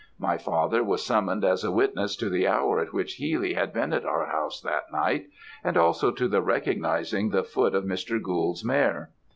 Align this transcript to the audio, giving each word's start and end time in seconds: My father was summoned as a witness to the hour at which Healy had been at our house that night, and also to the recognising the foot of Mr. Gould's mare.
My 0.17 0.39
father 0.39 0.83
was 0.83 1.05
summoned 1.05 1.45
as 1.45 1.63
a 1.63 1.69
witness 1.71 2.15
to 2.15 2.27
the 2.27 2.47
hour 2.47 2.79
at 2.79 2.91
which 2.91 3.17
Healy 3.17 3.53
had 3.53 3.71
been 3.71 3.93
at 3.93 4.03
our 4.03 4.25
house 4.25 4.59
that 4.61 4.91
night, 4.91 5.27
and 5.63 5.77
also 5.77 6.09
to 6.09 6.27
the 6.27 6.41
recognising 6.41 7.29
the 7.29 7.43
foot 7.43 7.75
of 7.75 7.83
Mr. 7.83 8.19
Gould's 8.19 8.65
mare. 8.65 9.11